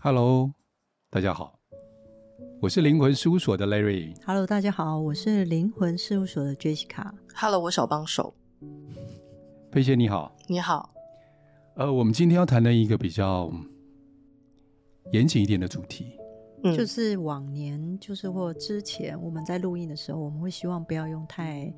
[0.00, 0.54] Hello，
[1.10, 1.58] 大家好，
[2.62, 4.14] 我是灵魂事务所的 Larry。
[4.24, 7.10] Hello，大家好，我是灵魂事务所的 Jessica。
[7.34, 8.32] Hello，我小帮手。
[9.72, 10.94] 佩姐你好，你好。
[11.74, 13.52] 呃，我们今天要谈的一个比较
[15.10, 16.16] 严谨一点的主题，
[16.62, 21.74] 嗯，就是往年，就是或之前我们在录音的时候，我们会希望不要用太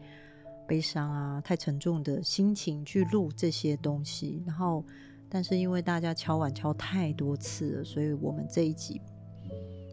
[0.68, 4.42] 悲伤啊、太沉重的心情去录这些东西。
[4.46, 4.84] 然后，
[5.30, 9.00] 但是因为大家敲碗敲太多次了，所以我们这一集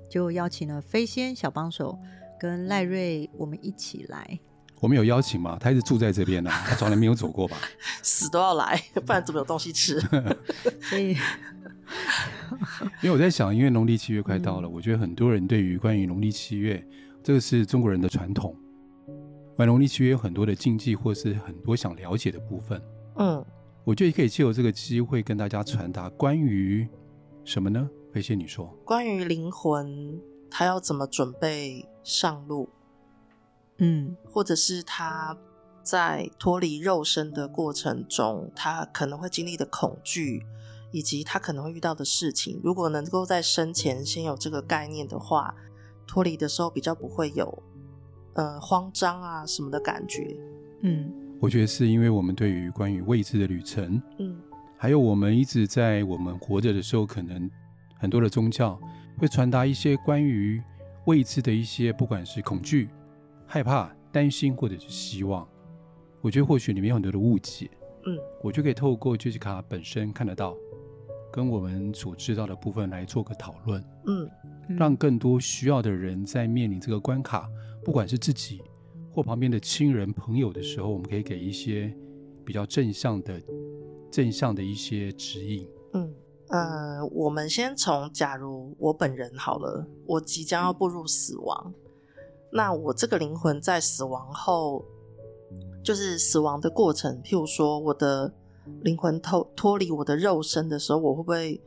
[0.09, 1.97] 就邀请了飞仙小帮手
[2.39, 4.39] 跟赖瑞，我们一起来。
[4.79, 5.57] 我们有邀请吗？
[5.59, 7.57] 他一直住在这边呢、啊，他从来没有走过吧？
[8.03, 9.99] 死都要来，不然怎么有东西吃？
[10.81, 11.15] 所以，
[13.01, 16.83] 因为我在想，因为农历七月快到了，嗯、我觉得很多人对于关于农历七月，
[17.23, 18.55] 这个是中国人的传统。
[19.57, 22.79] 玩农历七月有很多的禁忌，或是很多想了解的部分。
[23.16, 23.44] 嗯，
[23.88, 26.85] 我觉得可以借由这个机会跟大家传达关于
[27.45, 27.89] 什么呢？
[28.11, 30.19] 飞仙你说，关于灵魂，
[30.52, 32.67] 他要怎么准备上路？
[33.77, 35.38] 嗯，或者是他
[35.83, 40.45] 在脱离肉身的过程中，他可能会经历的恐惧，
[40.91, 42.59] 以及他可能会遇到的事情。
[42.61, 45.55] 如果能够在生前先有这个概念的话，
[46.05, 47.63] 脱离的时候比较不会有
[48.33, 50.38] 呃慌张啊什么的感觉。
[50.81, 54.35] 嗯，我觉得是因为我们对于关于未知的旅程，嗯，
[54.77, 57.49] 还有我们一直在我们活着的时候，可能
[57.95, 58.79] 很多的宗教
[59.17, 60.61] 会传达一些关于
[61.05, 62.89] 未知的一些，不管是恐惧。
[63.45, 65.47] 害怕、担心或者是希望，
[66.21, 67.69] 我觉得或许里面有很多的误解。
[68.05, 70.53] 嗯，我就可以透过 Jessica 本身看得到，
[71.31, 73.81] 跟我们所知道的部分来做个讨论。
[74.05, 74.29] 嗯，
[74.77, 77.49] 让更多需要的人在面临这个关卡，
[77.85, 78.61] 不管是自己
[79.17, 81.91] 或旁边的亲人朋友的时候，我们可以给一些
[82.45, 83.41] 比较正向的、
[84.11, 85.67] 正向的一些指引。
[85.94, 86.13] 嗯，
[86.50, 91.73] 呃，我们先从假如我本人好了，我即将要步入死亡。
[92.51, 94.85] 那我这个灵魂在死亡后，
[95.83, 97.19] 就是死亡的过程。
[97.23, 98.31] 譬如说，我的
[98.83, 101.59] 灵魂脱脱离我的肉身的时候，我会不会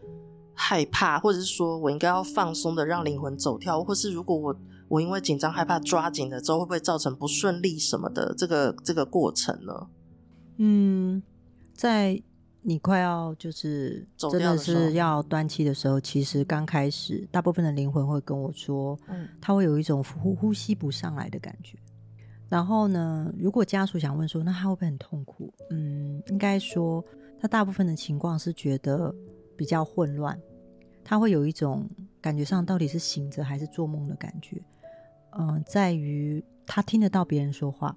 [0.54, 1.18] 害怕？
[1.18, 3.82] 或者是说我应该要放松的让灵魂走跳？
[3.82, 4.56] 或是如果我
[4.90, 8.34] 我因为紧张害怕抓紧了之后，会不会造成不顺利什么的？
[8.36, 9.88] 这个这个过程呢？
[10.58, 11.22] 嗯，
[11.72, 12.22] 在。
[12.62, 21.78] 你快要就是真的是要断气的时候，其实刚开始，大部分的灵魂会跟我说，嗯，他会有一种呼呼吸不上来的感觉。
[22.50, 25.50] 然后呢，如果家属想问说，那他会不会很痛苦？
[25.70, 27.02] 嗯，应该说，
[27.40, 29.10] 他大部分的情况是觉得
[29.56, 30.38] 比较混乱，
[31.02, 31.88] 他会有一种
[32.20, 34.62] 感觉上到底是醒着还是做梦的感觉。
[35.38, 37.96] 嗯，在于他听得到别人说话，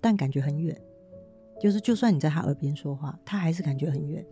[0.00, 0.78] 但感觉很远。
[1.60, 4.24] 就是，就算你在他耳边说话，他还是感觉很远。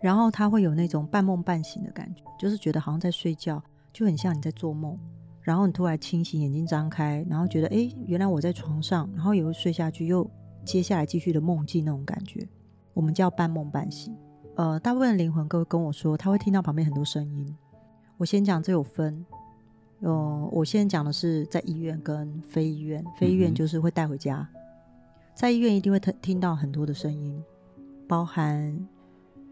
[0.00, 4.98] 然后他会有那种半梦半醒的感觉，就是觉得好像在睡觉，就很像你在做梦。
[5.40, 10.28] 然后你突然清醒，眼睛张开，然后觉得，哎，原来我在床上，然后也会睡下去，又
[10.64, 12.48] 接下来继续的梦境那种感觉，
[12.94, 14.16] 我们叫半梦半醒。
[14.56, 17.56] 呃，大部分灵魂都会跟我说，他会听到旁边很多声音。
[18.16, 19.24] 我先讲，这有分。
[20.02, 24.48] 呃，我现在讲的是在医院跟非医院，非医院就是会带回家。
[24.54, 24.58] 嗯
[25.34, 27.42] 在医院一定会听听到很多的声音，
[28.06, 28.60] 包含，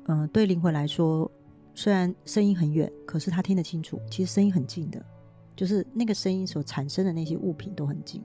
[0.05, 1.29] 嗯、呃，对灵魂来说，
[1.75, 5.03] 虽然声音很远，可是他听得清楚，其实声音很近的，
[5.57, 8.23] 就是那个声音所产生的那些物品都很近。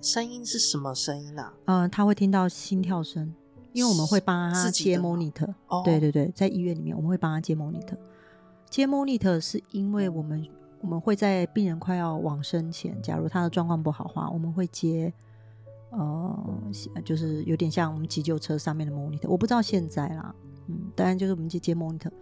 [0.00, 1.54] 声音是什么声音啊？
[1.66, 3.32] 嗯、呃，他会听到心跳声，
[3.72, 5.54] 因为我们会帮他接 monitor。
[5.68, 7.96] 哦，对对对，在医院里面我们会帮他接 monitor。
[8.68, 10.44] 接 monitor 是因为我们
[10.80, 15.12] 我们会在病人快要往生前，假如他的状况不好的话，我们会接。
[15.92, 16.62] 呃，
[17.04, 20.32] 就是有点像我们急救车上面的 monitor，我不知道现在啦，
[20.68, 22.12] 嗯，当然就是我们接接 monitor，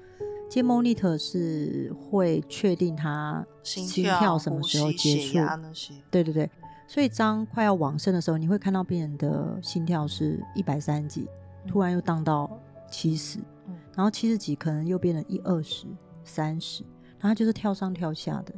[0.48, 5.36] 接 monitor 是会确定他心跳什么时候结束，
[6.10, 6.50] 对对对，
[6.86, 11.28] 所以当快要往生的时候，你会看到病人的心跳是一百三十几，
[11.66, 12.50] 突然又荡到
[12.90, 13.38] 七十，
[13.94, 15.84] 然后七十几可能又变成一二十、
[16.24, 16.82] 三十，
[17.20, 18.54] 然后就是跳上跳下的。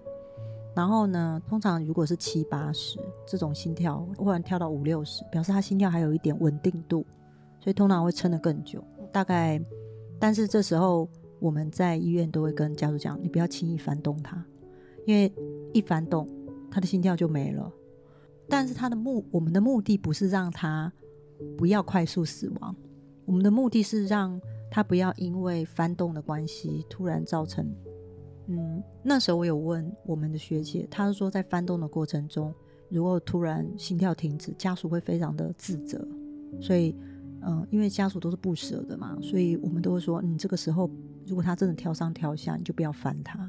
[0.73, 7.05] 然后呢，通常如果是七八十这种心跳，忽然跳到五六十，表示他心跳还有一点稳定度，
[7.59, 8.83] 所以通常会撑得更久。
[9.13, 9.61] 大概，
[10.19, 11.09] 但是这时候
[11.41, 14.43] 我们在医院都会跟家属讲，你不要轻易翻动他，
[15.07, 15.33] 因为
[15.75, 16.29] 一翻动，
[16.71, 17.71] 他的心跳就没了。
[18.49, 20.93] 但是他的目，我们的目的不是让他
[21.59, 22.75] 不要快速死亡，
[23.25, 24.41] 我们的目的是让
[24.71, 27.67] 他不要因为翻动的关系突然造成。
[28.53, 32.53] 嗯，那时候我有问我们的学姐，她是说在翻动的过程中，
[32.89, 36.05] 如果突然心跳停止，家属会非常的自责，
[36.61, 36.93] 所以，
[37.43, 40.91] 嗯、呃，因为家属都是不舍的嘛，所以我们都会说，你、嗯、这个时候
[41.25, 43.49] 如果他真的跳上跳下，你就不要烦他。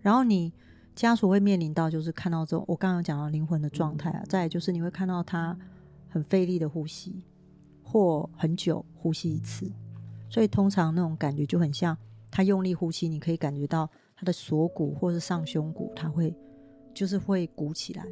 [0.00, 0.52] 然后你
[0.96, 5.56] 家属会面临到就是看到这种，我刚刚讲到灵魂的状态啊，再就是你会看到他
[6.08, 7.22] 很费力的呼吸，
[7.84, 9.70] 或很久呼吸一次，
[10.28, 11.96] 所以通常那种感觉就很像
[12.32, 16.34] 他用力呼吸，你可以感觉到他的锁骨或是上胸骨，他会
[16.94, 18.04] 就是会鼓起来，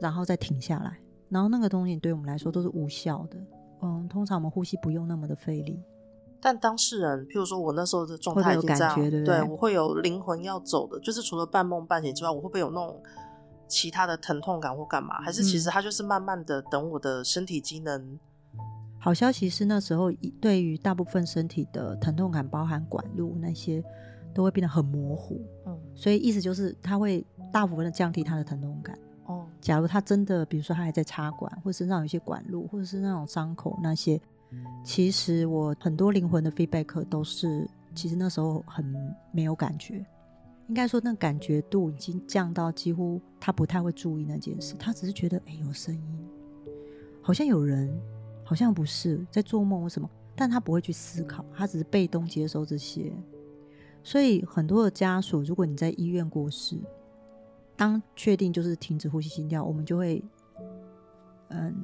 [0.00, 3.38] 然后再停下来，然后那个东西对我们来说都是无效的。
[3.82, 5.82] 嗯，通常我们呼吸不用那么的费力，
[6.40, 13.02] 但当事人，譬如说我那时候的状态已经这样，对，对，对，我会有灵魂要走的，就是除了半梦半醒之外，我会不会有那种
[13.66, 15.20] 其他的疼痛感或干嘛？
[15.22, 18.18] 还是其实它就是慢慢的等我的身体机能？
[19.06, 20.10] 嗯、好消息是那时候
[20.40, 23.82] 对于大部分身体的疼痛感，包含管路那些，
[24.34, 25.40] 都会变得很模糊。
[25.64, 28.98] 嗯，所以意思就是它会大部分的降低它的疼痛感。
[29.26, 34.20] 哦，假如他真的，比如说他还在插管，或者身上有一些管路，或者是那种伤口那些，
[34.84, 38.84] 其实我很多灵魂的 feedback 都是，其实那时候很
[39.32, 40.04] 没有感觉，
[40.68, 46.28] 应该说那感觉度已经降到几乎他不太会注意那件事，他只是觉得哎、欸、有声音，
[47.20, 47.92] 好像有人，
[48.46, 53.12] 好像不是在做梦或什么，但他不会去思考，他只是被动接收这些，
[54.02, 56.80] 所以很多的家属，如果你在医院过世。
[57.78, 60.24] 当确定就是停止呼吸心跳，我们就会
[61.48, 61.76] 嗯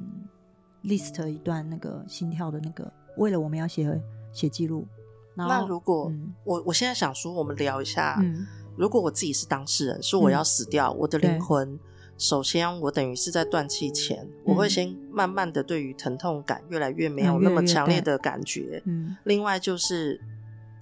[0.83, 4.01] list 一段那个心跳的那个，为了我们要写
[4.31, 4.87] 写记录。
[5.35, 8.43] 那如果、嗯、我我现在想说，我们聊一下、嗯，
[8.75, 11.79] 如果我自己是当事人，说我要死掉，嗯、我的灵魂，
[12.17, 18.81] 首先我等于是在断气前、嗯，我会先慢慢的对于疼痛感越来越没有那么强烈的感觉。
[18.85, 20.19] 嗯，另外就是。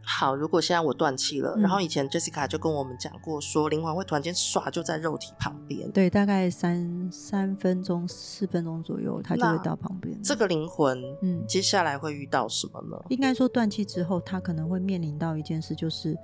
[0.03, 10.19] 好，如果现在我断气了、嗯，然后以前 Jessica 就跟我们讲过，说灵魂会突然间唰就在肉体旁边，对，大概三三分钟、四分钟左右，它就会到旁边。
[10.23, 12.99] 这个灵魂，嗯，接下来会遇到什么呢？
[13.09, 16.17] 应该说断气之后，他可能会面临到一件事，就是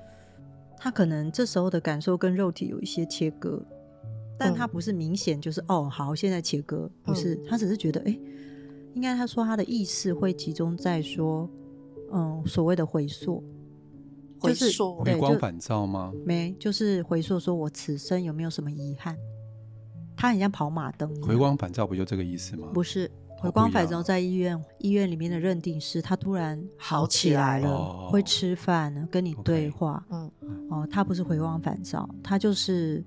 [0.75, 3.61] 他可能这时候的感受跟肉体有一些切割，
[4.37, 8.19] 但他不是明显就是、嗯、哦，好，现在切割，不是，他、嗯、只是觉得，哎，
[8.93, 11.49] 应该他说他的意识会集中在说，
[12.11, 13.43] 嗯，所谓的回溯。
[14.39, 16.13] 回溯，回光返照吗？
[16.23, 19.17] 没，就是回溯，说我此生有没有什么遗憾？
[20.15, 21.09] 他很像跑马灯。
[21.23, 22.67] 回光返照不就这个意思吗？
[22.71, 23.09] 不是，
[23.39, 30.05] 回光返照在医院医院里面的认定是，他突然好起来了，哦、会吃饭，跟你对话。
[30.11, 30.31] 嗯、
[30.69, 33.03] 哦，他不是回光返照，他就是。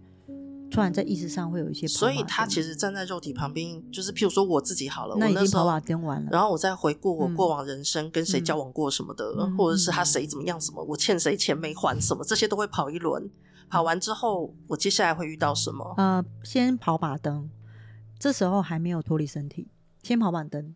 [0.71, 6.29] 突然在意识上会有一些，所以他其实站在肉体旁边，就是譬如说我自己好了，那已经跑马灯完了。
[6.31, 13.29] 然后我再回顾我过往人生，跟谁交往过什么的，嗯、或者是他谁怎么样什么，嗯、我欠谁钱没还什么，这些都会跑一轮。
[13.69, 15.95] 跑完之后，我接下来会遇到什么？
[15.97, 17.49] 呃，先跑马灯，
[18.19, 19.69] 这时候还没有脱离身体，
[20.03, 20.75] 先跑马灯。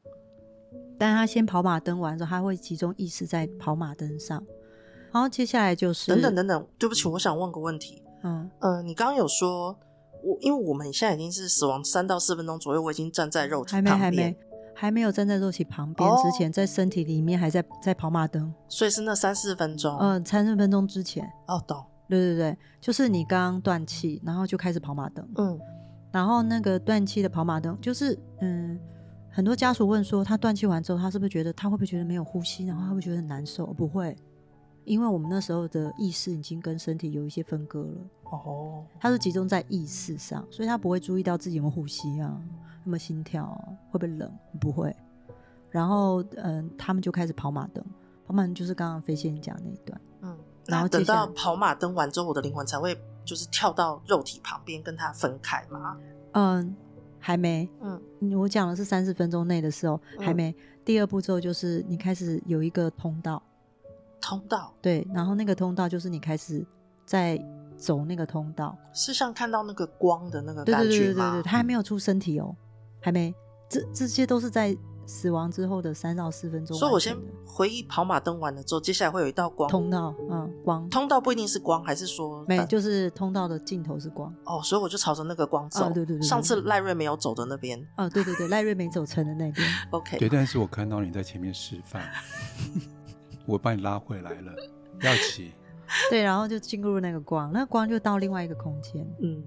[0.97, 4.45] 但他先跑马灯完之后，他会集中意识在跑马灯上，
[5.13, 6.67] 然后接下来就是等等等等。
[6.79, 8.01] 对不起，我想问个问题。
[8.23, 9.77] 嗯呃，你刚刚有说，
[10.25, 14.37] 我因为我们现在已经是死亡三到四分钟左右，我已经站在肉体旁边，还没还没
[14.75, 25.59] 还没有站在肉体旁边之前，在身体里面还在在跑马灯，所以是那三四分钟，嗯，三四分钟之前，哦，懂，对对对，就是你刚刚断气，然后就开始跑马灯，嗯，
[26.11, 28.79] 然后那个断气的跑马灯，就是嗯，
[29.31, 33.67] 很多家属问说，他断气完之后，他是不是觉得他会不会觉得没有呼吸，然后他会觉得很难受？
[33.67, 34.17] 不会。
[34.85, 42.41] 因为我们那时候的意识已经跟身体有一些分割了，哦，他是集中在意识上，所以他不会注意到自己有没有呼吸啊，
[42.85, 44.31] 有没有心跳啊，会不会冷？
[44.61, 44.95] 不会。
[45.71, 47.85] 然后，嗯，他们就开始跑马灯，
[48.27, 55.97] 跑马灯就是刚刚飞仙讲那一段，嗯，然后等到跑马灯完之后，我的灵魂才会就是跳到肉体旁边跟它分开嘛？
[56.33, 56.77] 嗯，
[57.19, 58.01] 还没，嗯，
[58.39, 60.55] 我讲的是三十分钟内的时候，还没。
[60.85, 63.43] 第二步骤就是你开始有一个通道。
[64.21, 66.65] 通道对，然后那个通道就是你开始
[67.05, 67.37] 在
[67.77, 70.85] 走那个通道，是像看到那个光的那个感觉吗？
[70.85, 72.55] 对对对对对，他还没有出身体哦，
[73.01, 73.35] 还没，
[73.69, 74.77] 这这些都是在
[75.07, 76.77] 死亡之后的三到四分钟。
[76.77, 77.15] 所以我先
[77.45, 85.85] 回忆跑马灯完了之后，接下来会有一道光通道，嗯，光通道不一定是光，还是说没，就是通道的尽头是光哦，所以我就朝着那个光走。
[85.85, 89.69] 哦、对，对，对对对，上次赖瑞没有走的那边，哦，对对对，赖瑞没走成的那边。
[89.91, 92.03] OK，对，但是我看到你在前面示范。
[93.47, 94.53] 我把你拉回来了，
[95.03, 95.53] 要起。
[96.11, 99.07] 对，然后就进入那个光，那光就到另外一个空间。
[99.21, 99.43] 嗯，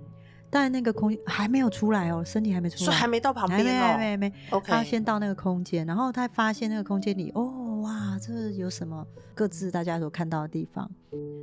[0.49, 4.33] 但那个空间还没有出来哦，身体还没出来，所以还没到旁边哦，还没，还没，还没。
[4.51, 10.89] OK，他先到那个空间，然后他发现那个空间里，哦，哇，这有什么各自大家所看到的地方。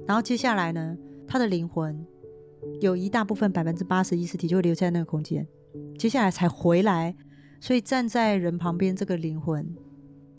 [0.06, 0.96] 然后接下来呢，
[1.26, 2.04] 他的灵魂
[2.80, 5.46] 有一大部分百分之八十意识体就留在那个空间，
[5.98, 7.14] 接下来才回来。
[7.60, 9.74] 所以站在人旁边这个灵魂。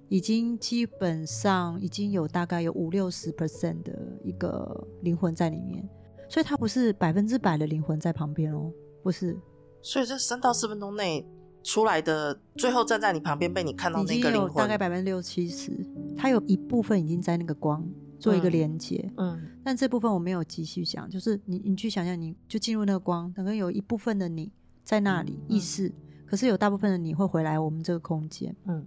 [0.10, 5.88] 已经基本上已经有大概有五六十 percent 的一个灵魂在里面，
[6.30, 8.72] 所以它不是百分之百的灵魂在旁边哦，
[9.04, 9.38] 不是。
[9.82, 11.26] 所以这三到四分钟内
[11.64, 15.72] 出来的，最后站在你旁边被你看到那个灵魂，大概百分之六七十，
[16.16, 17.88] 它有一部分已经在那个光
[18.20, 24.52] 做一个连接，嗯，嗯，但这部分我没有继续讲，就是你你去想象，你就进入那个光，可能有一部分的你
[24.84, 25.92] 在那里、嗯、意识，
[26.26, 28.86] 可是有大部分的你会回来我们这个空间，嗯，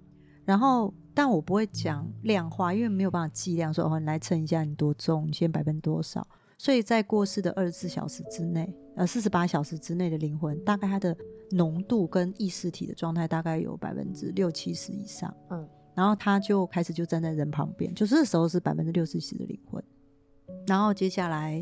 [0.48, 0.92] 然后。
[1.14, 6.24] 但我不会讲量化，因为没有办法计量说哦，你来称一下你多重，你现在百分之多少。
[6.56, 11.16] 所以在过世的二十四小时之内，呃，四十八小时之内的灵魂，大概它的
[11.50, 15.34] 浓度跟意识体的状态大概有百分之六七十以上。
[15.50, 19.82] 嗯，然后他就开始就站在人旁边，就这时候是百分之六七十的灵魂。
[20.68, 21.60] 然后接下来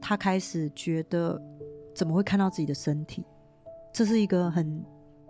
[0.00, 1.38] 他开始觉得
[1.94, 3.22] 怎么会看到自己的身体？
[3.92, 4.82] 这是一个很。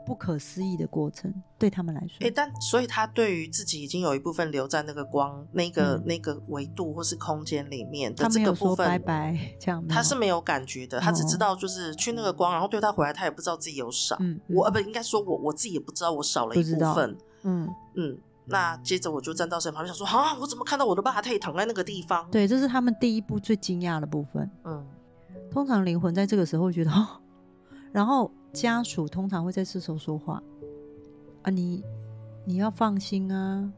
[0.07, 14.17] 不可思议的过程对他们来说，哎、欸，但所以他对于自己已经有一部分留在那个光、那个、嗯、那个维度或是空间里面的这个部分，拜拜，这样他是没有感觉的，他只知道就是去那个光，然后对他回来，他也不知道自己有少。
[14.21, 17.17] 嗯，我呃不应该说我我自己也不知道我少了一部分。
[17.43, 22.29] 嗯嗯，那接着我就站到身旁，就想说啊，我怎么看到我的爸他也躺在那个地方？
[22.31, 24.51] 对，这是他们第一步最惊讶的部分。
[24.65, 24.87] 嗯，
[25.51, 27.07] 通常灵魂在这个时候会觉得，哦，
[27.93, 28.31] 然后。
[28.53, 30.43] 家属通常会在这时候说话
[31.43, 31.83] 啊，你
[32.45, 33.73] 你要放心啊，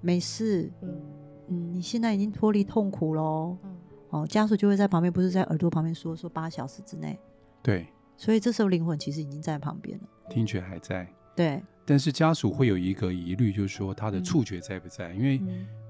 [0.00, 1.02] 没事，嗯
[1.48, 3.76] 嗯，你现在已经脱离痛苦喽，嗯，
[4.10, 7.18] 哦，家属就会在旁边，不是在耳朵旁边说说八小时之内，
[7.62, 15.12] 对，所以这时候灵魂其实已经在旁边了，听觉还在，对，但是家属会有一个疑虑，就是说他的触觉在不在？
[15.12, 15.40] 嗯，因为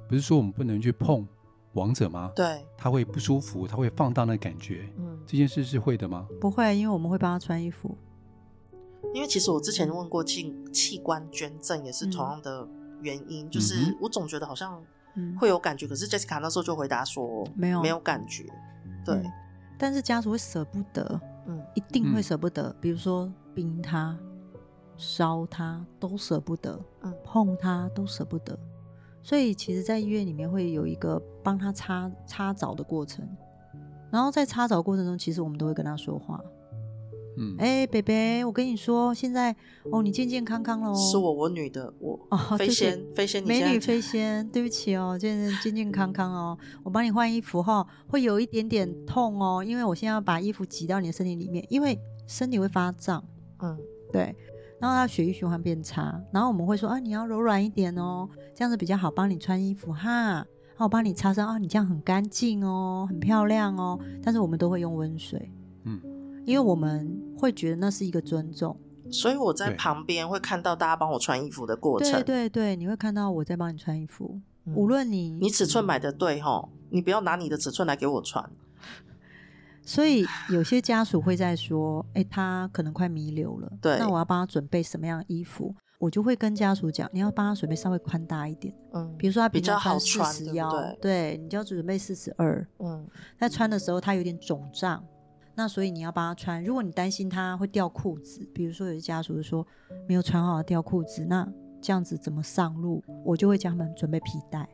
[0.08, 1.26] 不是说我们不能去碰
[1.74, 2.32] 王者吗？
[2.34, 6.26] 对，他会不舒服，他会放大那感觉，嗯，这件事是会的吗？
[6.40, 7.96] 不会，因为我们会帮他穿衣服。
[9.14, 12.66] 因为其实我之前问过器器官捐赠也是同样的
[13.00, 14.82] 原因，嗯、就是我总觉得好像
[15.38, 18.44] 会有感觉，嗯、可是 Jessica 那时候就回答说没有没有感觉，
[19.06, 19.32] 对、嗯，
[19.78, 24.18] 但是家属会舍不得，嗯，一定会舍不得，嗯、比如说冰他、
[24.96, 28.58] 烧他都舍不得，嗯，碰他都舍不得，
[29.22, 33.24] 所以其实，在医院里面会有一个帮他擦擦澡的过程，
[34.10, 36.42] 然后在擦澡过程中，其实我们都会跟他说话。
[37.36, 39.54] 嗯，哎、欸，北北，我跟你说，现在
[39.90, 40.94] 哦，你健健康康喽。
[40.94, 53.22] 是我，我女的，我哦，飞仙，飞仙，美女飞仙，对不起哦，现在健健康康哦，我帮你换衣服哈，会有一点点痛哦，因为我现在要把衣服挤到你的身体里面，因为身体会发胀，
[53.58, 53.76] 嗯，
[54.12, 54.34] 对，
[54.78, 65.50] 然后它血液循环变差，然后我们会说啊，你要柔软一点哦，这样子比较好，帮你穿衣服哈，然后我帮你擦身啊，你这样很干净哦，很漂亮哦，但是我们都会用温水，
[65.82, 66.00] 嗯。
[66.44, 68.78] 因为我们会觉得那是一个尊重，
[69.10, 72.12] 所以我在旁边会看到大家帮我穿衣服的过程。
[72.12, 78.48] 对对对，你会看到我在帮你穿衣服，嗯、无论你你尺寸买的对吼，你不要拿你的尺寸来给我穿。
[79.86, 93.06] 所以有些家属会在说：“哎、欸，他可能快弥留了，对，那我要帮他准备什么样的衣服？”我就会跟家属讲：“你要帮他准备稍微宽大一点，嗯，比如说他比较好穿四十腰，对，对，你就要准备四十二，嗯，
[93.38, 95.04] 在穿的时候他有点肿胀。”
[95.56, 99.66] 那所以你要帮他穿，如果你担心他会掉裤子，比如说有些家属说
[100.08, 101.48] 没有穿好掉裤子，那
[101.80, 103.02] 这样子怎么上路？
[103.24, 104.68] 我就会叫他们准备皮带。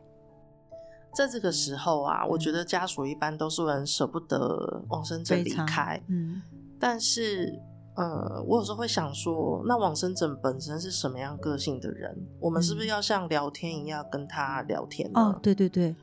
[1.14, 6.40] 在这个时候啊，我觉得家属一般都是很舍不得往生者离开，嗯，
[6.78, 7.60] 但是
[7.96, 12.16] 呃，我有时候会想说，那往生者本身是什么样个性的人？
[12.38, 15.20] 我们是不是要像聊天一样跟他聊天呢？
[15.20, 15.94] 哦，对对对。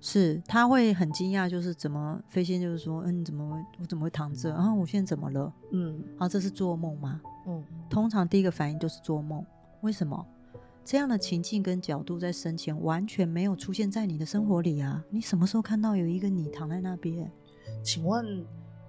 [0.00, 4.50] 是，他会很惊讶，就是怎么飞仙就是说，嗯，你怎么我怎么会躺着？
[4.50, 5.52] 然后我现在怎么了？
[5.72, 7.20] 嗯，啊，这是做梦吗？
[7.46, 9.44] 嗯，通常第一个反应就是做梦。
[9.80, 10.26] 为什么？
[10.84, 15.04] 这样的情境跟角度在生前完全没有出现在你的生活里啊！
[15.10, 17.30] 你什么时候看到有一个你躺在那边？
[17.82, 18.44] 请问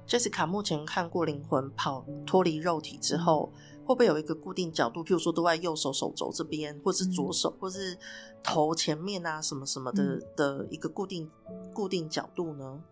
[0.08, 3.52] Jessica 目前看过灵魂跑脱离肉体之后？
[3.90, 5.04] 嗯会不会有一个固定角度？
[5.04, 7.98] 譬如说都在右手手肘这边，或是左手，嗯、或是
[8.44, 11.28] 头前面啊，什么什么的、嗯、的一个固定
[11.74, 12.84] 固定角度呢？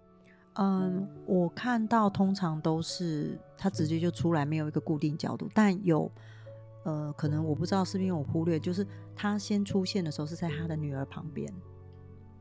[0.55, 6.11] 嗯，我看到通常都是他直接就出来，没有一个固定角度，但有
[6.83, 8.83] 呃，可能我不知道是不是因为我忽略，就是
[9.15, 11.53] 他先出现的时候是在他的女儿旁边。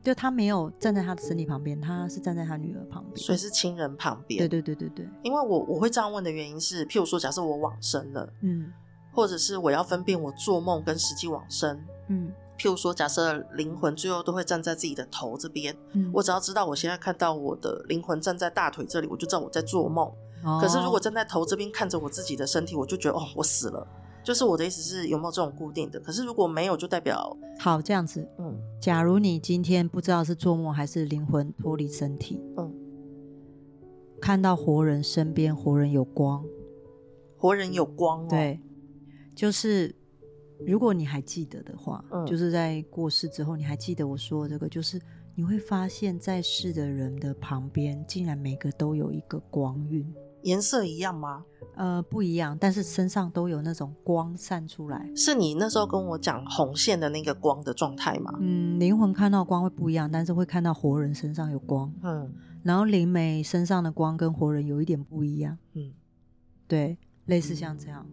[0.07, 4.39] 就他没有站在他的身体旁边，他是站在他女儿旁边，所以是亲人旁边。
[4.39, 5.05] 对对对对对。
[5.21, 8.71] 因为我我会这样问的原因是，譬如说，假设我往生了，嗯，
[9.11, 20.09] 或者是我要分辨我做梦跟实际往生，嗯，譬如说，假设灵魂最后都会站在自己的头这边，嗯，我只要知道我现在看到我的灵魂站在大腿这里，我就知道我在做梦。
[20.45, 20.57] 哦。
[20.61, 23.85] 可是如果站在头这边看着我自己的身体，我就觉得哦，我死了。
[24.27, 25.97] 就是我的意思是有没有这种固定的？
[26.01, 28.27] 可是如果没有，就代表好这样子。
[28.37, 32.69] 嗯，假如你今天不知道是做梦还是灵魂脱离身体，嗯，
[34.19, 36.43] 看到活人身边活人有光，
[37.37, 38.59] 活人有光哦，对，
[39.33, 39.95] 就是
[40.65, 44.99] 如果你还记得的话，嗯，就是在过世之后你还记得我说的这个，就是
[45.35, 50.13] 你会发现在世的人的旁边竟然每个都有一个光晕。
[50.43, 51.45] 颜色一样吗？
[51.77, 55.07] 呃，不一样，但是身上都有那种光散出来。
[55.15, 58.33] 是你那时候跟我讲红线的那个光的状态吗？
[58.39, 61.93] 嗯，灵魂看到光会不一样，但是会看到活人身上有光。
[62.01, 65.55] 嗯，然后灵媒身上的光跟活人有一点不一样。
[65.73, 65.93] 嗯，
[66.67, 68.05] 对，类似像这样，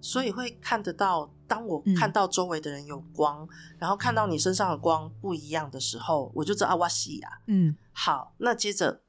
[0.00, 1.30] 所以会看得到。
[1.46, 3.48] 当我看到周围的人有光，嗯、
[3.78, 7.28] 然后看到你身上的光不一样的时候，我就知道啊，哇死呀。
[7.46, 9.03] 嗯，好，那接着。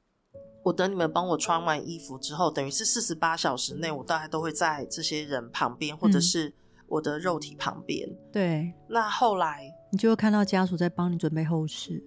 [0.66, 6.52] 我等你们帮我穿完衣服之后，等于是四十八小时内，我大概都会在这些人旁边，或者是
[6.88, 8.08] 我的肉体旁边。
[8.32, 8.74] 对。
[8.88, 12.02] 那后来你就会看到家属在帮你准备后事。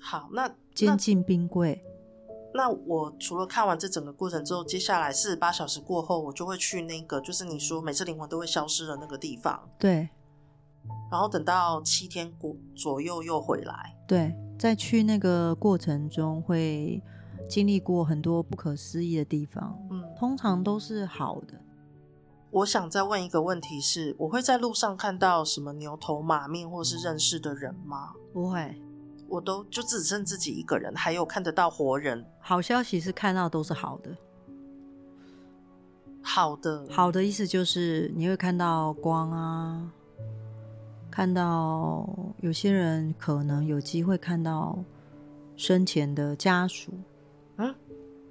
[0.00, 1.82] 好，那监禁冰柜。
[2.54, 9.68] 那我除了看完这整个过程之后，接下来四十八小时过后，我就会去那个，就是你说每次灵魂都会消失的那个地方。
[9.76, 10.08] 对。
[11.10, 13.96] 然后等到七天过左右又回来。
[14.06, 17.02] 对，在去那个过程中会。
[17.48, 21.60] 经历过很多不可思议的地方，嗯，通常都是好的。
[22.50, 28.12] 我想再问一个问题是：我会在路上看到什么牛头马面或是认识的人吗？
[28.32, 28.80] 不会，
[29.28, 32.24] 我都就只剩自己一个人，还有看得到活人。
[32.38, 34.16] 好消息是看到都是好的，
[36.22, 39.92] 好的，好的意思就是你会看到光啊，
[41.10, 42.08] 看到
[42.40, 44.78] 有些人可能有机会看到
[45.56, 46.92] 生前的家属。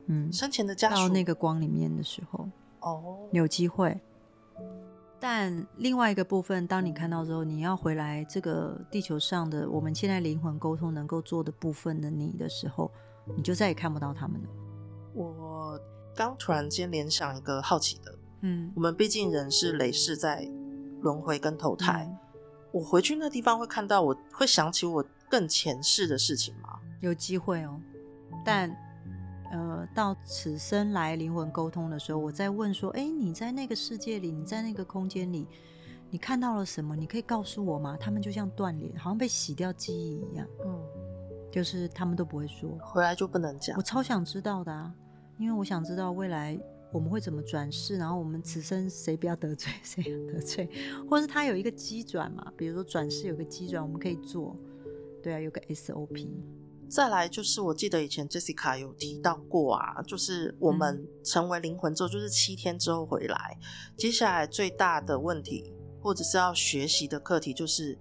[0.08, 2.48] 嗯嗯，生前的家属到那个光里面的时候，
[2.82, 4.00] 哦，有机会。
[5.20, 12.92] 但另外一个部分，当你看到之后，你要回来这个地球上的我们现在灵魂沟通能够做的部分的你的时候，
[13.38, 14.50] 你就再也看不到他们了。
[15.14, 15.80] 我
[16.14, 20.46] 刚突然间联想一个好奇的，嗯，我们毕竟人是累世在
[21.00, 22.18] 轮回跟投胎，嗯，
[22.74, 26.82] 我回去那地方会看到，我会想起我更前世的事情吗？
[27.00, 27.80] 有机会哦，
[28.44, 28.76] 但。
[29.54, 35.48] 呃，到此生来灵魂沟通的时候，我在问说：“哎，你在那个世界里，你在那个空间里，
[36.10, 36.96] 你看到了什么？
[36.96, 40.48] 你可以告诉我吗？”他们就像断联，好像被洗掉记忆一样。
[40.66, 40.76] 嗯，
[41.52, 43.78] 就是他们都不会说，回来就不能讲。
[43.78, 44.92] 我超想知道的啊，
[45.38, 46.60] 因为我想知道未来
[46.92, 50.68] 我们会怎么转世，然后我们此生谁不要得罪， 谁要得罪，
[51.08, 52.52] 或是他有一个机转嘛？
[52.58, 54.58] 比如说转世有个机转，我们可以做。
[55.22, 56.28] 对啊，有个 SOP。
[56.90, 63.58] 再来就是，我记得以前 Jessica 有提到过啊，就是我们成为灵魂之后，就是七天之后回来，
[63.98, 67.98] 接下来最大的问题或者是要学习的课题，就是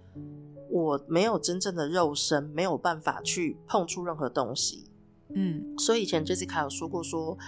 [0.71, 4.91] 我没有真正的肉身，没有办法去碰触任何东西。
[5.35, 7.39] 嗯，所以以前 Jessica 有说过说，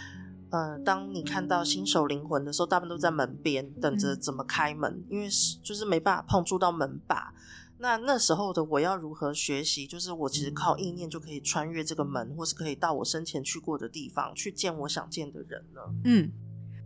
[0.51, 7.35] 呃，当你看到新手灵魂的时候，大部分都在门边等着怎么开门，因为是就是没办法碰触到门把。
[7.77, 9.87] 那那时候的我要如何学习？
[9.87, 15.81] 就是我其实靠意念就可以穿越这个门，或是可以到我生前去过的地方去见我想见的人呢？
[16.05, 16.31] 嗯，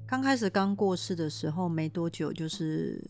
[0.06, 3.08] 刚开始刚过世的时候没多久，就是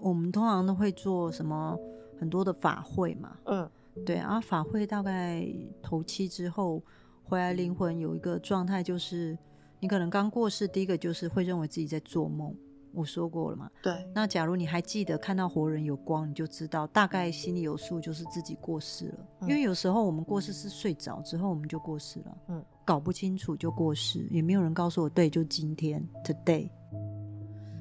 [0.00, 1.78] 我们通常都会做什么
[2.18, 3.36] 很多的法会嘛。
[3.44, 3.70] 嗯，
[4.04, 5.46] 对啊，法会大概
[5.82, 6.82] 头七之后
[7.24, 9.38] 回来，灵魂有一个状态，就是
[9.80, 12.54] 你可能刚过世，第一个就是会认为自己在做梦。
[12.96, 13.70] 我说过了嘛？
[13.82, 13.94] 对。
[14.14, 19.26] 那假如你还记得看到活人有光，你就知道大概心里有数，就是自己过世了。
[19.40, 19.48] 嗯。
[19.48, 26.70] 因为有时候我们过世是睡着之后我们就过世了，嗯，搞不清楚就过世，也没有人告诉我，对，就今天，today。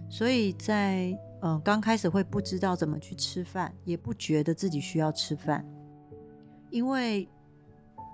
[0.10, 5.66] 所以在嗯刚开始会不知道怎么去吃饭，也不觉得自己需要吃饭，
[6.70, 7.28] 因为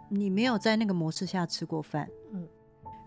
[0.07, 2.20] 你没有在那个模式下吃过饭，嗯。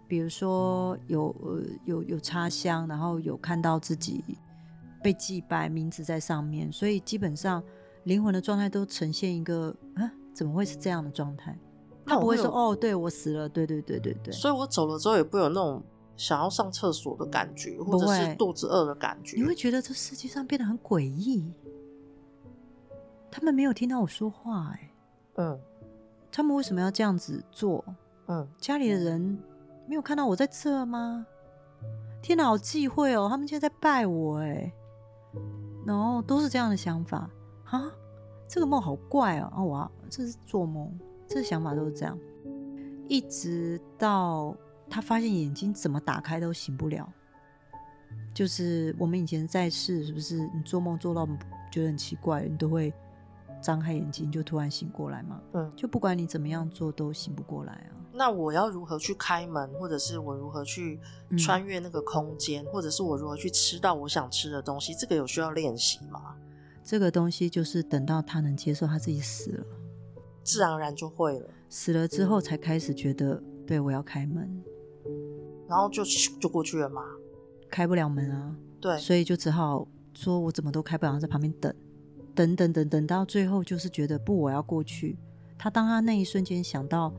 [0.07, 4.23] 比如说有呃有有插香，然后有看到自己
[5.03, 7.63] 被祭拜，名字在上面，所以基本上
[8.05, 11.59] 灵魂的状态都呈现一个啊，怎么会是这样的状态？
[12.07, 14.33] 他不会说哦，对我死了，对对对对对。
[14.33, 15.83] 所以我走了之后也不会有那种
[16.17, 19.39] 想要上厕所的感觉，或者是肚子饿的感觉。
[19.39, 21.51] 你会觉得这世界上变得很诡异。
[23.31, 24.91] 他们没有听到我说话，哎，
[25.37, 25.59] 嗯，
[26.31, 27.83] 他们为什么要这样子做？
[28.27, 29.39] 嗯，家里的人。
[29.87, 31.27] 没有看到我在这吗？
[32.23, 33.29] 天哪，好忌讳哦！
[33.29, 34.73] 他们现在在拜我哎，
[35.85, 37.29] 然后都是这样的想法
[37.65, 37.93] 啊。
[38.49, 39.53] 这个梦好怪哦！
[39.55, 40.91] 啊，哇，这是做梦，
[41.27, 42.19] 这想法都是这样。
[43.09, 44.57] 一直到
[44.89, 47.07] 他发现眼睛怎么打开都醒不了，
[48.33, 51.27] 就是我们以前在世，是不是你做梦做到
[51.71, 52.93] 觉得很奇怪，你都会
[53.61, 55.41] 张开眼睛就突然醒过来嘛？
[55.53, 57.93] 嗯，就不管你怎么样做都醒不过来啊。
[58.17, 61.01] 那我要如何去开门，或者是我如何去
[61.37, 64.95] 穿越那个空间，嗯、或者是我如何去吃到我想吃的东西？
[64.95, 66.37] 这个有需要练习吗？
[66.85, 69.67] 这个东西就是等到他能接受他自己死了，
[70.45, 71.49] 自然而然就会了。
[71.69, 74.63] 死了之后才开始觉得，对，我要开门，
[75.69, 76.05] 然后就
[76.41, 77.03] 就过去了吗。
[77.69, 81.75] 开不了门啊，对，所以就只好说我怎么都开不了，在旁边等，
[82.33, 85.19] 等等等等到最后就是觉得不，我要过去。
[85.59, 87.13] 他当他那一瞬间想到。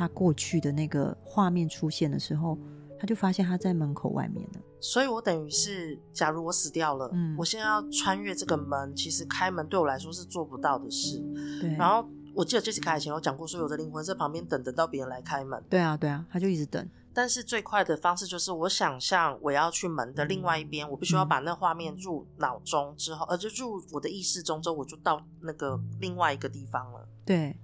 [0.00, 2.58] 他过去的那个画面出现的时候，
[2.98, 4.60] 他就发现他在门口外面了。
[4.80, 11.18] 所以我等于是，假如我死掉了，嗯，我现在要穿越这个门，其实开门对我来说是做不到的事。
[11.60, 11.74] 对。
[11.74, 15.62] 然后我记得 Jessica 以前有讲过，说有的灵魂在旁边等，等到别人来开门。
[15.68, 16.88] 对啊，对啊，他就一直等。
[17.12, 27.06] 但是最快的方式就是，我想象我要去门的另外一边，我必须要把那画面入脑中之后，呃，就入我的意识中之后，我就到那个另外一个地方了。
[27.26, 27.54] 对。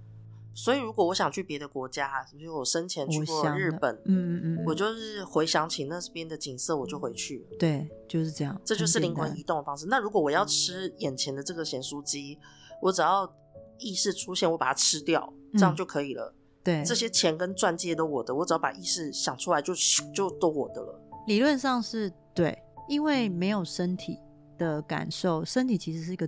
[0.57, 7.47] 所以，如果我想去别的国家，比如我生前去过日本，嗯嗯嗯，我就是回想起那边的景色，我就回去。
[7.59, 8.59] 对，就是这样。
[8.65, 9.85] 这就是灵魂移动的方式。
[9.85, 12.39] 那如果我要吃眼前的这个咸酥鸡，
[12.81, 13.31] 我只要
[13.77, 16.33] 意识出现，我把它吃掉，这样就可以了。
[16.33, 20.99] 嗯、对，这些钱跟钻戒都我的，我只要把意识想出来就，就就都我的了。
[21.27, 22.57] 理论上是对，
[22.89, 24.17] 因为没有身体
[24.57, 26.27] 的感受，身体其实是一个。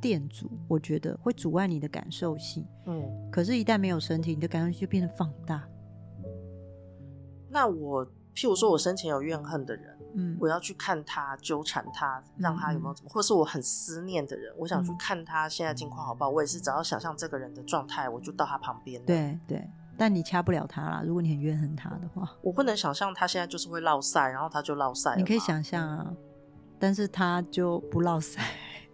[0.00, 2.66] 电阻，我觉得会阻碍你的感受性。
[2.86, 5.62] 嗯，可是，一旦没有身体，你的感受性就变得放大。
[7.50, 16.30] 那我，譬如说，我生前有怨恨的人，嗯，我要去看他，纠缠他，让他有没有怎么，嗯、或是我很思念的人，我想去看他现在近况好不好？
[16.30, 19.02] 我也是只要想象这个人的状态，我就到他旁边。
[19.04, 21.02] 对对，但你掐不了他啦。
[21.04, 25.16] 如果你很怨恨他的话，我不能想象他现在就是会落赛，然后他就落赛。
[25.16, 26.12] 你可以想象啊，
[26.78, 28.42] 但是他就不落赛。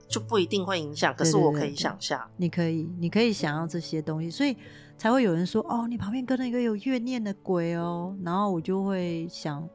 [0.09, 4.57] 就不一定会影响，可是我可以想象，你可以，你可以想要这些东西，所以
[4.97, 9.69] 才会有人说，哦，你旁边跟了一个有怨念的鬼哦，然后我就会想，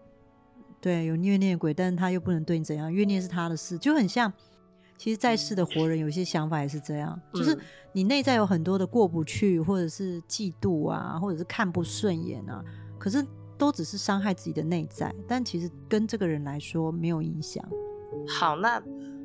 [0.80, 4.32] 对，有怨念的鬼，但是他又不能对你怎样，怨念是他的事，就很像，
[4.98, 7.58] 其实在世的活人有些想法也是这样，嗯、就是
[7.92, 12.64] 你内在有很多的过不去，或者是嫉妒啊，或者是看不顺眼啊，
[12.98, 13.26] 可是
[13.58, 17.64] 都只是伤害自己的内在，但其实跟这个人来说没有影响。
[18.28, 18.82] 好，那。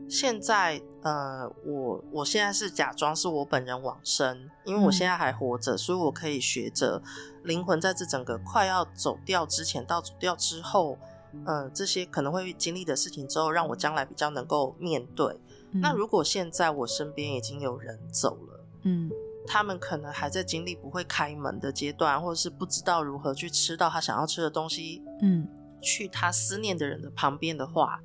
[0.08, 7.02] 现在，呃，我我现在是假装是我本人往生，因为我现在还活着，嗯、所以我可以学着
[7.42, 10.98] 灵魂在这整个快要走掉之前到走掉之后，
[11.46, 15.40] 呃，这些可能会经历的事情之后，让我将来比较能够面对。
[15.72, 19.10] 嗯、那如果现在我身边已经有人走了，嗯，
[19.46, 25.48] 他们可能还在经历不会开门的阶段，或者是不知道如何去吃到他想要吃的东西，嗯，
[25.80, 28.00] 去他思念的人的旁边的话。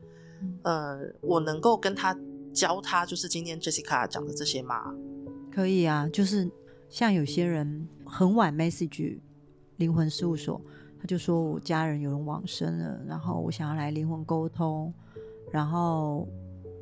[0.63, 2.17] 呃，我能够跟他
[2.53, 4.93] 教他，就是今天 Jessica 讲的这些吗？
[5.51, 6.49] 可以啊，就是
[6.89, 9.19] 像有些人很晚 message
[9.77, 10.61] 灵魂事务所，
[10.99, 14.93] 他就说我家人有人往生了，然后我想要来灵魂沟通，
[15.51, 16.27] 然后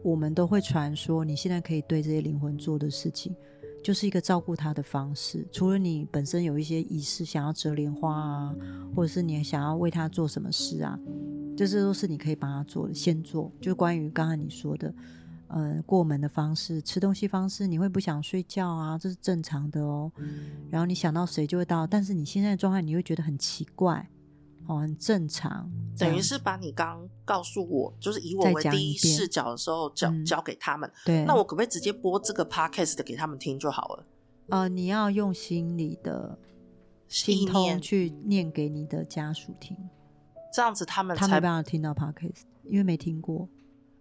[0.04, 3.36] 我们都会传说你现在可以对这些灵魂做的事情，
[3.84, 5.46] 就是一个照顾他的方式。
[5.52, 8.56] 除了你本身有一些仪式，想要折莲花啊，
[8.96, 11.00] 或者是你想要为他做什么事啊。
[11.58, 13.52] 这是都是你可以帮他做的，先做。
[13.60, 14.94] 就关于刚刚你说的，
[15.48, 18.98] 呃，过门的方式、吃东西方式，你会不想睡觉啊？
[18.98, 20.12] 这是正常的哦。
[20.18, 24.08] 嗯、然后你想到谁就会到，但是你现在的状态你会觉得很奇怪，
[24.68, 25.70] 哦，很正常。
[25.98, 30.90] 等于是把你刚告诉我，就是以我为第一视角的时候，交交给他们。
[31.04, 34.06] 对，那我可不可以直接播这个 podcast 给他们听就好了？
[34.50, 36.38] 呃，你要用心里的
[37.08, 39.76] 心通去念给你的家属听。
[40.58, 43.48] 这样子他们才他没办法听到 podcast，因为没听过。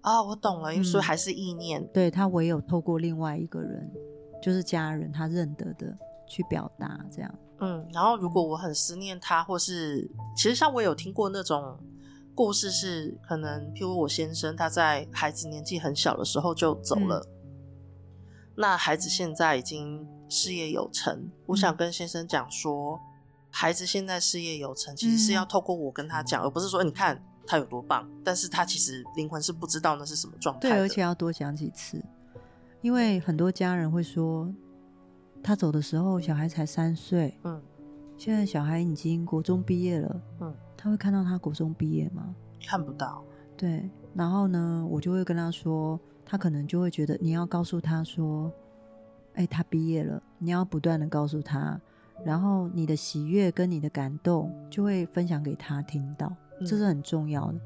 [0.01, 1.83] 啊、哦，我懂了，因为所以还是意念。
[1.83, 3.93] 嗯、对，他唯有透过另外一个人，
[4.43, 5.95] 就是家人，他认得的
[6.27, 7.35] 去表达这样。
[7.61, 11.79] 嗯，然后如果我很思念他，或是其实像我有听过那种
[12.35, 17.29] 故事，是可能譬如我先生他在孩子年纪很小的时候就走了，嗯、
[18.57, 22.99] 那孩子现在已经事业有成，嗯、我想跟先生讲说。
[23.59, 28.07] 孩子现在事业有成，其实是要透过我跟他讲，嗯、而不是说你看他有多棒。
[28.23, 30.69] 但是他其实灵魂是不知道那是什么状态。
[30.69, 32.05] 对，而且要多讲几次，
[32.83, 34.47] 因为很多家人会说，
[35.43, 37.59] 他走的时候小孩才三岁，嗯，
[38.19, 42.35] 现在小孩已经国中毕业了，嗯，他会看到他国中毕业吗？
[42.63, 43.25] 看不到。
[43.57, 48.53] 对，然后呢，我就会跟他说，他可能就会觉得你要告诉他说，
[49.33, 51.81] 哎、欸，他毕业了，你要不断的告诉他。
[52.27, 56.31] 然后你的喜悦跟你的感动就会分享给他听到，
[56.67, 57.61] 这是很重要的。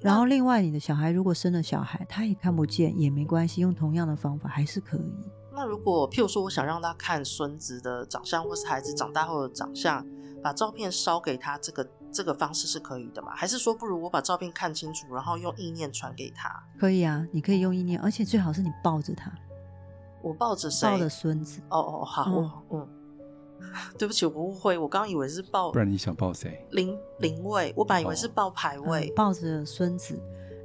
[0.00, 5.14] 然后另外，你的小孩如果生了小孩，他也看不见也没关系，用同样的方法还是可以。
[5.54, 10.04] 那如果譬如说，我想让他看孙子的长相，或是孩子长大后的长相，
[10.42, 13.32] 把照片烧给他，这个这个方式是可以的吗？
[13.36, 16.62] 还是说，不如我把照片看清楚，然后用意念传给他？
[16.76, 19.32] 可以啊，你可以用意念，而且最好是你抱着他。
[20.22, 20.90] 我抱着谁？
[20.90, 21.62] 抱着孙子。
[21.70, 22.88] 哦哦，好，嗯，嗯，
[23.98, 25.70] 对不起，我误会，我刚刚以为是抱。
[25.70, 26.64] 不然你想抱谁？
[26.70, 29.08] 灵灵位，我本来以为是抱牌位。
[29.08, 30.18] 嗯，抱着孙子，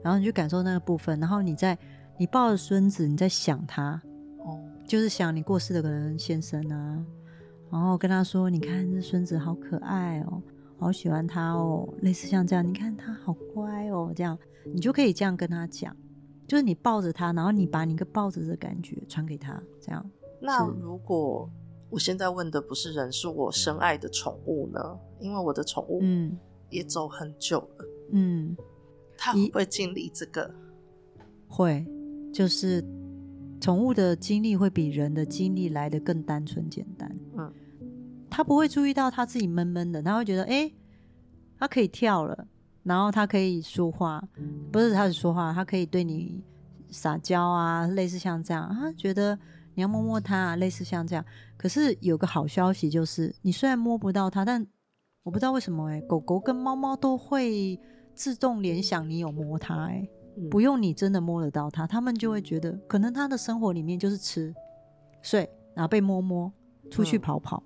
[0.03, 1.77] 然后你去感受那个部分，然后你在
[2.17, 4.01] 你抱着孙子，你在想他，
[4.39, 7.05] 哦，就是想你过世的可能先生啊，
[7.71, 10.41] 然后跟他说，你看这孙子好可爱哦，
[10.79, 14.37] 好喜欢他哦，类似像这样，你看他好乖哦，这样
[14.73, 15.95] 你就可以这样跟他讲。
[16.47, 20.05] 就是你抱着他，然后你把你一个抱着的感觉传给他，这样。
[20.41, 21.49] 那如果
[21.91, 24.79] 我现在问的不是人，是我深爱的宠物呢？
[25.19, 26.35] 因为我的宠物嗯
[26.69, 28.57] 也走很久了，嗯，
[29.17, 30.49] 他会经历这个？
[31.47, 31.85] 会，
[32.33, 32.83] 就是
[33.59, 37.13] 宠物的经历会比人的经历来得更单纯简单。
[37.37, 37.53] 嗯，
[38.29, 40.71] 他不会注意到他自己闷闷的，他会觉得哎，
[41.59, 42.47] 他可以跳了。
[42.83, 44.27] 然后他可以说话，
[44.71, 46.41] 不是他是说话，他可以对你
[46.89, 49.37] 撒娇啊，类似像这样啊，觉得
[49.81, 51.25] 你要摸摸它啊，类似像这样。
[51.57, 54.63] 可是有个好消息就是，你虽然摸不到它，但
[55.23, 57.79] 我不知道为什么哎，狗狗跟猫猫都会
[58.13, 60.07] 自动联想你有摸它哎，
[60.51, 64.53] 不用你真的摸得到它，它们就会觉得可能它的生活里面就是吃、
[65.23, 66.53] 睡，然后被摸摸，
[66.91, 67.63] 出去跑跑，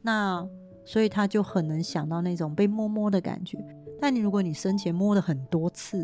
[0.00, 0.42] 那
[0.86, 3.62] 所以它就很能想到那种被摸摸的感觉。
[4.00, 6.02] 但你如果你生前摸了很多次，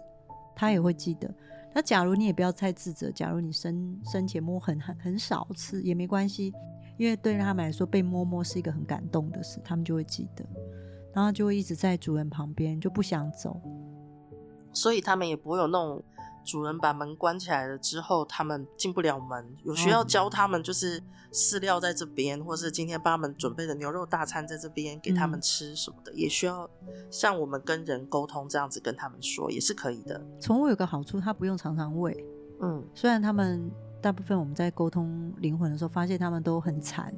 [0.55, 1.35] 它也会记得。
[1.79, 6.53] 那假如你也不要太自责，假如你生生前摸很很很少次也没关系，
[6.97, 10.45] 因为对他们来说被摸摸是一个很感动的事，他们就会记得，
[11.15, 13.61] 然后就会一直在主人旁边，就不想走，
[14.73, 16.03] 所以他们也不会有那种。
[16.45, 19.57] 主人把门关起来了之后，他们进不了门。
[19.65, 26.69] 有需要教他们，就是饲料在这边，或是今天帮他们准备的牛肉大餐在这边给他们吃什么的，嗯、也需要
[27.11, 30.21] 像我们跟人沟通这样子跟他们说，也是可以的。
[30.41, 32.25] 宠物有个好处，它不用常常喂。
[32.61, 33.71] 嗯，虽然他们
[34.01, 37.15] 大部分我们在沟通灵魂的时候，发现他们都很馋，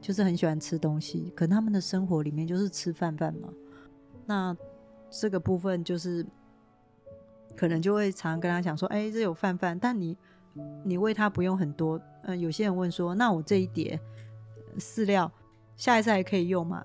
[0.00, 3.48] 就是很喜欢吃东西，可他们的生活里面就是吃饭饭嘛。
[4.26, 4.56] 那
[5.10, 6.26] 这个部分就是。
[7.56, 10.16] 可能就会常常跟他讲说，哎、欸，这有饭饭，但你
[10.84, 11.98] 你喂他不用很多。
[11.98, 13.98] 嗯、呃，有些人问说，那我这一碟
[14.78, 15.30] 饲料
[15.76, 16.82] 下一次还可以用吗？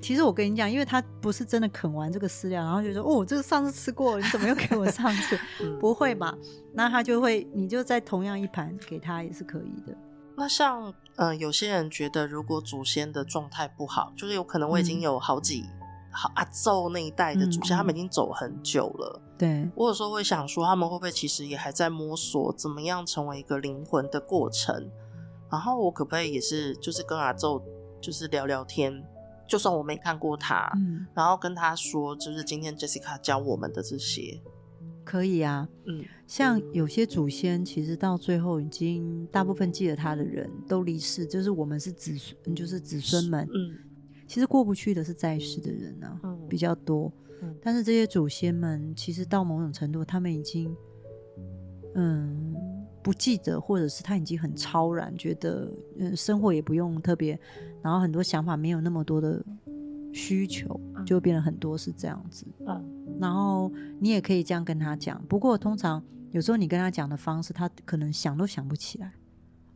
[0.00, 5.38] 其实我跟你讲，因为他不是真的啃完这个饲料，然后就说，哦，这个上次吃过，你怎么又给我上次？
[5.80, 6.36] 不会吧？
[6.72, 9.96] 那他就会，你就在同样一盘给他也是可以的。
[10.36, 15.60] 那像嗯、呃，有些人觉得如果祖先的状态不好，就是有可能我已经有好几。
[15.60, 15.72] 嗯
[16.18, 19.20] 好阿祖那一代的祖先，嗯、他们已经走很久了。
[19.38, 24.90] 对，我有时候会想说，他们会不会其实也还在摸索怎么样成为一个灵魂的过程？
[25.50, 27.62] 然后我可不可以也是，就是跟阿宙
[28.00, 29.04] 就是聊聊天，
[29.46, 34.40] 就算我没看过他，嗯，然后跟他说，就是今天 Jessica 教我们的这些，
[35.04, 43.78] 可以啊，嗯，像有些祖先，其实到最后已经大部分记得他的人都离世，就是我们是子孙，就是子孙们，嗯。
[44.26, 47.12] 其实过不去的是在世的人呢、啊，嗯、比较多。
[47.42, 50.74] 嗯、但是这些祖先们，其实到某种程度，他们已经，
[51.94, 52.54] 嗯，
[53.02, 57.38] 不记得，或者是他已经很超然，觉得，嗯，生活也不用特别，
[57.82, 59.44] 然后很多想法没有那么多的
[60.12, 62.46] 需求，就变得很多是这样子。
[62.66, 63.70] 嗯、然后
[64.00, 69.12] 你也可以这样跟他讲，不过通常有时候你跟他讲的方式，他可能想都想不起来。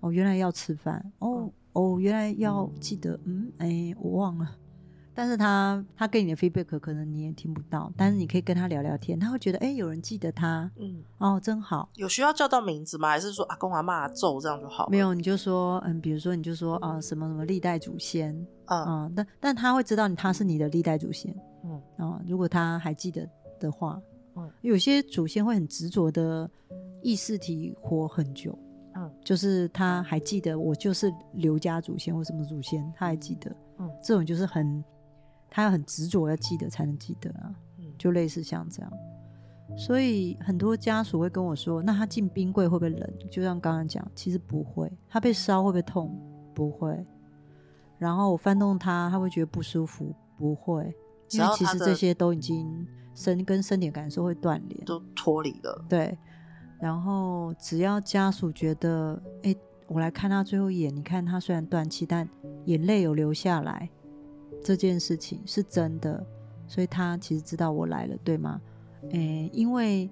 [0.00, 1.12] 哦，原来要吃饭。
[1.18, 1.42] 哦。
[1.42, 4.56] 嗯哦，原来要记得，嗯，哎、欸，我忘了。
[5.14, 11.88] 但是他他给你的 feedback 可能你也听不到，但是你可以跟他聊聊天，他会觉得，哎、欸，有人记得他，嗯，哦，真好。
[11.96, 13.08] 有需要叫到名字吗？
[13.08, 14.88] 还是说阿公阿妈咒这样就好？
[14.88, 18.34] 没有，你就说，嗯，比如说你就说啊，什么什么历代祖先，
[18.66, 24.00] 嗯，嗯，但但他会知道你他是你的历代祖先，嗯，啊，如果他还记得的话，
[24.36, 26.48] 嗯，有些祖先会很执着的
[27.02, 28.56] 意识体活很久。
[28.96, 33.48] 嗯，就是他还记得我就是刘家祖先或什么祖先，他还记得。
[33.78, 34.82] 嗯，这种就是很，
[35.50, 37.52] 他要很执着要记得才能记得啊。
[37.78, 38.92] 嗯，就类似像这样。
[39.76, 43.12] 所以很多家属会跟我说，那他进冰柜会不会冷？
[43.30, 44.90] 就像刚刚讲，其实不会。
[45.08, 46.18] 他被烧会不会痛？
[46.54, 47.06] 不会。
[47.98, 50.14] 然后我翻动他，他会觉得不舒服？
[50.36, 50.92] 不会。
[51.30, 55.84] 因为其实这些都已经身跟身体感受会断联，都脱离了。
[55.88, 56.18] 对。
[56.80, 59.54] 然后只要家属觉得，哎，
[59.86, 62.28] 我来看他最后一眼，你看他虽然断气，但
[62.64, 63.88] 眼泪有流下来，
[64.62, 66.24] 这件事情是真的，
[66.66, 68.60] 所以他其实知道我来了，对吗？
[69.10, 70.10] 诶，因为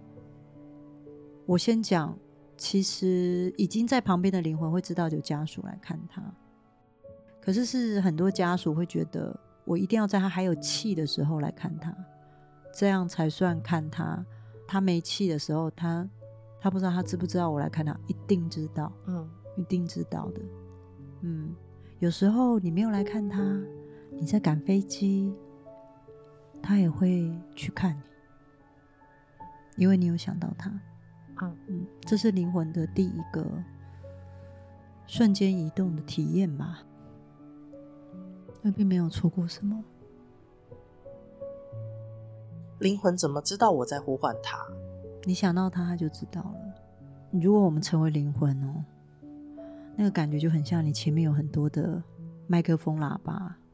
[1.47, 2.17] 我先讲，
[2.57, 6.23] 其实已经在旁边的灵魂会知道有家属来看他，
[7.41, 11.95] 可是是很多家属会觉得，我一定要在他还有气的时候来看他，
[12.73, 14.25] 这样才算看他。
[14.67, 16.07] 他没气的时候，他
[16.61, 20.41] 他不知道他知不知道我来看他，一定知道，嗯，一定知道的，
[21.23, 21.55] 嗯。
[22.01, 23.43] 有时候你没有来看他，
[24.19, 25.33] 你在赶飞机，
[26.61, 27.97] 他也会去看
[29.77, 30.71] 你，因为你有想到他。
[31.41, 33.47] 嗯嗯，这是灵魂的第一个
[35.07, 36.81] 瞬间移动的体验吧？
[38.61, 39.85] 那并没有错过什么。
[42.81, 44.59] 灵魂怎么知道我在呼唤他？
[45.25, 47.41] 你想到他，他就知道了。
[47.41, 48.85] 如果我们成为灵魂哦。
[50.01, 52.01] 那个感觉就很像你前面有很多的
[52.47, 53.68] 麦克风喇叭，嗯，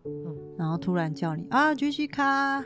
[0.57, 2.65] 然后突然叫你啊，Jessica，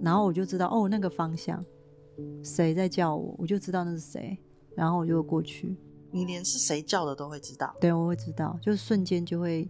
[0.00, 1.64] 然后我就知道哦，那个方向
[2.42, 4.38] 谁在叫我，我就知道那是谁，
[4.76, 5.76] 然后我就过去。
[6.10, 7.74] 你连是谁叫的都会知道？
[7.80, 9.68] 对，我会知道，就是瞬间就会，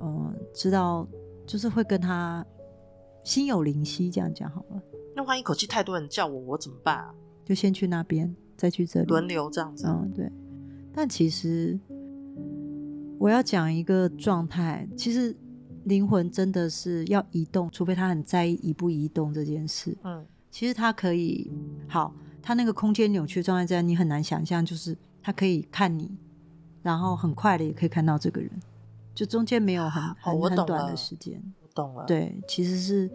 [0.00, 1.06] 嗯、呃，知道，
[1.46, 2.44] 就是会跟他
[3.24, 4.82] 心有灵犀，这样讲好了。
[5.14, 7.14] 那万一口气太多人叫我，我怎么办啊？
[7.44, 9.86] 就先去那边，再去这里，轮流这样子。
[9.86, 10.30] 嗯，对。
[10.92, 11.78] 但其实，
[13.18, 14.88] 我要讲一个状态。
[14.96, 15.36] 其实
[15.84, 19.96] 灵魂真的是要移动，除非他很在意移不移动这件事。
[20.04, 21.50] 嗯，其实他可以
[21.88, 26.10] 好，他那个空间扭曲状态，这样你很难想象，就是他可以看你，
[26.82, 28.50] 然后很快的也可以看到这个人，
[29.14, 31.42] 就中间没有很很、哦、很短的时间。
[31.62, 32.04] 我懂了。
[32.06, 33.10] 对，其实是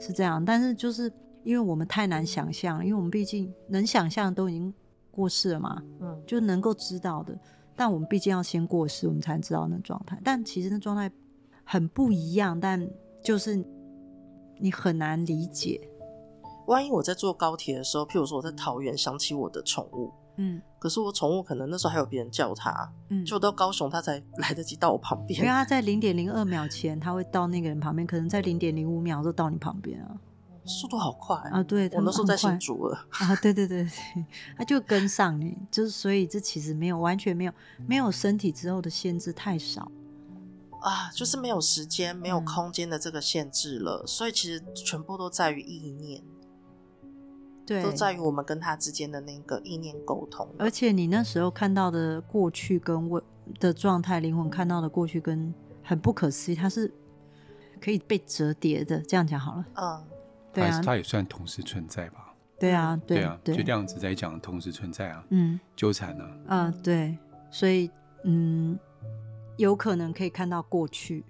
[0.00, 1.12] 是这样，但是就是
[1.44, 4.72] 因为我们太难想象，因为我们毕竟能想象都已经。
[5.16, 5.82] 过世了嘛？
[6.02, 7.34] 嗯，就能够知道的。
[7.74, 10.20] 但我们毕竟要先过世，我们才能知道那状态。
[10.22, 11.10] 但其实那状态
[11.66, 12.88] 很不一样，但
[13.22, 13.62] 就是
[14.58, 15.80] 你很难理解。
[16.68, 25.38] 万一我在坐高铁的时候，譬如说我在桃园想起我的宠物，嗯，可是我宠物可能那时候还有别人叫它，嗯，就到高雄它才来得及到我旁边。
[25.40, 30.16] 因为它 在零点零二秒前，它会到那个人旁边，可能在零点零五秒就到你旁边啊。
[30.68, 31.62] 速度好快啊！
[31.62, 33.36] 对，我那时候在新竹了啊！
[33.40, 34.24] 对对对对，
[34.58, 37.52] 他就跟上你，就是所以这其实没有完全没有
[37.86, 39.88] 没有身体之后的限制太少
[40.88, 46.22] 啊，就是没有时间没有空间的这个限制了，嗯，所以其实全部都在于意念，
[47.66, 50.48] 对，都在于我们跟他之间的那个意念沟通。
[50.58, 53.20] 而且你那时候看到的过去跟未
[53.58, 56.92] 的状态，灵魂看到的过去跟很不可思议，它是
[57.80, 59.00] 可以被折叠的。
[59.00, 60.04] 这样讲好了，嗯。
[60.52, 62.32] 对啊，它也算同时存在吧？
[62.58, 67.18] 对啊，对，对啊，就这样子在讲同时存在啊，嗯，纠缠啊，嗯，对，
[67.50, 67.90] 所以
[68.24, 68.78] 嗯，
[69.56, 71.24] 有可能可以看到过去，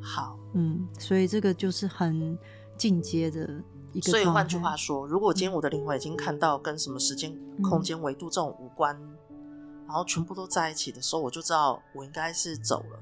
[0.00, 2.38] 好，嗯，所以这个就是很
[2.76, 3.62] 进阶的
[3.92, 4.10] 一个。
[4.10, 8.96] 所以换句话说，如果今天我的灵魂已经看到跟什么时间、空间、维度这种无关，
[9.30, 12.98] 嗯，然后全部都在一起的时候，我就知道我应该是走了，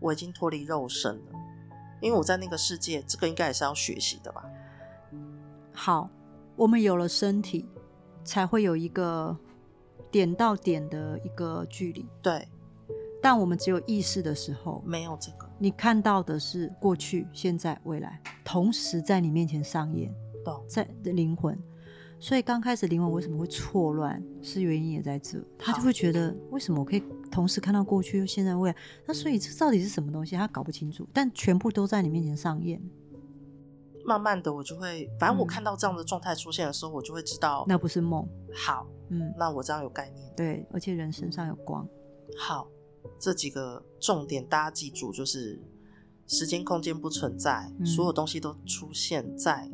[0.00, 1.32] 我已经脱离肉身了。
[2.00, 4.42] 因为我在那个世界，这个应该也是要学习的吧。
[5.72, 6.08] 好，
[6.56, 7.68] 我们有了身体，
[8.24, 9.36] 才会有一个
[10.10, 12.08] 点到点的一个距离。
[12.22, 12.48] 对，
[13.22, 15.48] 但我们只有意识的时候，没有这个。
[15.58, 20.12] 你看到的是过去、现在、未来，同时在你面前上演。
[20.44, 21.58] 懂，在的灵魂。
[22.18, 28.76] 所以刚开始灵魂为什么会错乱，是原因也在这，他就会觉得为什么我可以同时看到过去、现在、未来？
[29.06, 30.36] 那所以这到底是什么东西？
[30.36, 32.80] 他搞不清楚，但全部都在你面前上演。
[34.04, 38.26] 慢慢的，我就会，反正我看到这样的状态出现的时候，嗯、我就会知道那不是梦。
[38.52, 40.32] 好，嗯，那我这样有概念。
[40.36, 41.86] 对，而且人身上有光。
[42.36, 42.66] 好，
[43.20, 45.60] 这几个重点大家记住，就是
[46.26, 49.70] 时间、空间不存在，嗯、所有东西都出现在。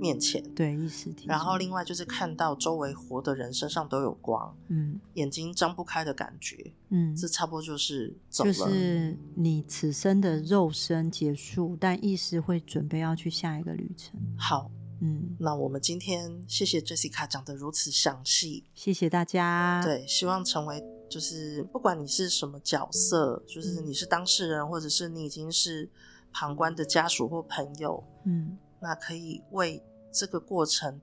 [0.00, 14.18] 面前，对，意识体，然后另外就是看到周围活的人身上都有光，嗯，眼睛张不开的感觉，嗯，这差不多就是走了，就是你此生的肉身结束，但意识会准备要去下一个旅程。
[14.38, 14.70] 好，
[15.02, 19.82] 嗯，那我们今天谢谢 Jessica 讲得如此详细，谢谢大家。
[19.84, 25.90] 对，希望成为就是不管你是什么角色，就是你是当事人，或者是你已经是
[26.32, 29.82] 旁观的家属或朋友，嗯，那可以为。
[30.12, 31.00] 这个过程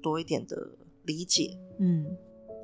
[0.00, 0.56] 多一点的
[1.02, 2.06] 理解，嗯，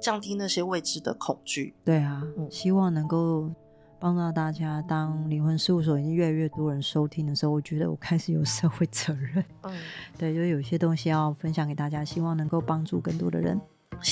[0.00, 1.74] 降低那些未知的恐惧。
[1.84, 3.50] 对啊，嗯，希望能够
[3.98, 4.80] 帮到大家。
[4.82, 9.44] 当灵魂事务所已经越来越多人收听的时候，我觉得我开始有社会责任。
[9.62, 9.76] 嗯，
[10.16, 13.60] 对，就有些东西要分享给大家，希望能够帮助更多的人。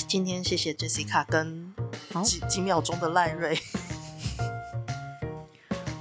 [0.07, 1.73] 今天谢谢 Jessica 跟
[2.23, 3.57] 几几秒钟的赖瑞。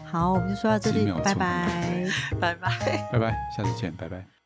[0.05, 2.07] 好，我们就说到这里，拜拜，
[2.41, 4.38] 拜拜，拜拜，下次见，拜拜。